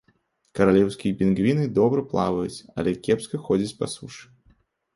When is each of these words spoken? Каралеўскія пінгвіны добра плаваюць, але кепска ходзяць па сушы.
Каралеўскія 0.59 1.17
пінгвіны 1.19 1.67
добра 1.79 2.01
плаваюць, 2.15 2.57
але 2.79 2.97
кепска 3.07 3.43
ходзяць 3.45 3.73
па 3.83 3.95
сушы. 3.97 4.23